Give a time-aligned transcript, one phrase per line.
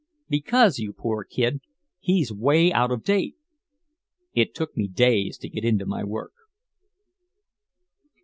[0.29, 1.61] "Because, you poor kid,
[1.99, 3.35] he's way out of date."
[4.33, 6.33] It took me days to get into my work.